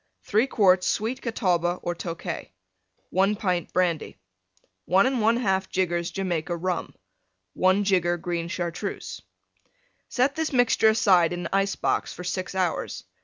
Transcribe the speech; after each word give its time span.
3 0.23 0.47
quarts 0.47 0.87
Sweet 0.87 1.21
Catawba 1.21 1.75
or 1.83 1.93
Tokay. 1.93 2.49
1 3.11 3.35
pint 3.35 3.71
Brandy. 3.71 4.17
1 4.85 5.05
1/2 5.05 5.69
jiggers 5.69 6.09
Jamaica 6.09 6.57
Rum. 6.57 6.95
1 7.53 7.83
jigger 7.83 8.17
Green 8.17 8.47
Chartreuse. 8.47 9.21
Set 10.09 10.33
this 10.35 10.51
mixture 10.51 10.89
aside 10.89 11.33
in 11.33 11.47
ice 11.53 11.75
box 11.75 12.11
for 12.11 12.23
6 12.23 12.55
hours. 12.55 13.03